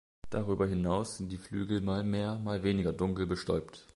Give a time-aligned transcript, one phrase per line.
[0.31, 3.87] Darüber hinaus sind die Flügel mal mehr, mal weniger dunkel bestäubt.